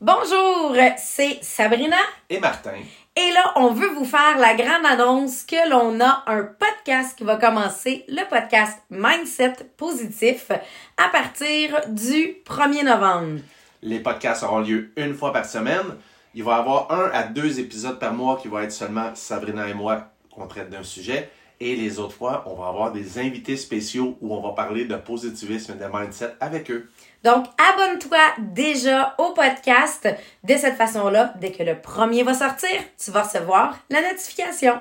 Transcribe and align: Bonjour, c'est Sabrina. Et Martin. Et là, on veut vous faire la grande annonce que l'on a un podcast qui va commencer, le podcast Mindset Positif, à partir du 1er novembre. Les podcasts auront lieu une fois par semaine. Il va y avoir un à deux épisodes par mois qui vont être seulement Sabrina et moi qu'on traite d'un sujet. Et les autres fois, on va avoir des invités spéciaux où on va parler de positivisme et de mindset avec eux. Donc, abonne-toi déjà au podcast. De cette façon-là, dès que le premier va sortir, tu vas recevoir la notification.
Bonjour, 0.00 0.76
c'est 0.96 1.40
Sabrina. 1.42 1.96
Et 2.30 2.38
Martin. 2.38 2.76
Et 3.16 3.32
là, 3.32 3.52
on 3.56 3.72
veut 3.72 3.88
vous 3.88 4.04
faire 4.04 4.38
la 4.38 4.54
grande 4.54 4.86
annonce 4.86 5.42
que 5.42 5.68
l'on 5.68 5.98
a 6.00 6.22
un 6.28 6.44
podcast 6.44 7.18
qui 7.18 7.24
va 7.24 7.34
commencer, 7.34 8.04
le 8.06 8.22
podcast 8.30 8.78
Mindset 8.90 9.54
Positif, 9.76 10.52
à 10.96 11.08
partir 11.08 11.80
du 11.88 12.36
1er 12.46 12.84
novembre. 12.84 13.40
Les 13.82 13.98
podcasts 13.98 14.44
auront 14.44 14.60
lieu 14.60 14.92
une 14.96 15.14
fois 15.14 15.32
par 15.32 15.44
semaine. 15.44 15.96
Il 16.32 16.44
va 16.44 16.58
y 16.58 16.60
avoir 16.60 16.92
un 16.92 17.10
à 17.12 17.24
deux 17.24 17.58
épisodes 17.58 17.98
par 17.98 18.12
mois 18.14 18.38
qui 18.40 18.46
vont 18.46 18.60
être 18.60 18.70
seulement 18.70 19.10
Sabrina 19.16 19.66
et 19.66 19.74
moi 19.74 20.12
qu'on 20.30 20.46
traite 20.46 20.70
d'un 20.70 20.84
sujet. 20.84 21.28
Et 21.60 21.74
les 21.74 21.98
autres 21.98 22.14
fois, 22.14 22.44
on 22.46 22.54
va 22.54 22.68
avoir 22.68 22.92
des 22.92 23.18
invités 23.18 23.56
spéciaux 23.56 24.16
où 24.20 24.34
on 24.34 24.40
va 24.40 24.52
parler 24.52 24.84
de 24.84 24.94
positivisme 24.96 25.72
et 25.72 25.82
de 25.82 25.90
mindset 25.92 26.34
avec 26.40 26.70
eux. 26.70 26.88
Donc, 27.24 27.46
abonne-toi 27.58 28.18
déjà 28.54 29.16
au 29.18 29.32
podcast. 29.32 30.08
De 30.44 30.54
cette 30.54 30.76
façon-là, 30.76 31.34
dès 31.40 31.50
que 31.50 31.64
le 31.64 31.80
premier 31.80 32.22
va 32.22 32.34
sortir, 32.34 32.70
tu 33.02 33.10
vas 33.10 33.22
recevoir 33.22 33.78
la 33.90 34.02
notification. 34.02 34.74